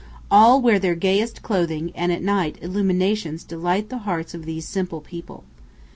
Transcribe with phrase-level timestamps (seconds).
[0.31, 4.99] All wear their gayest clothing, and at night illuminations delight the hearts of these simple
[4.99, 5.43] people.